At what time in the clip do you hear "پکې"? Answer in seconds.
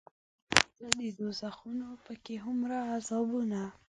2.05-2.35